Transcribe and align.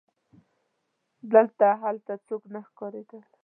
دلته 1.33 1.67
هلته 1.81 2.13
څوک 2.27 2.43
نه 2.53 2.59
ښکارېدل. 2.67 3.23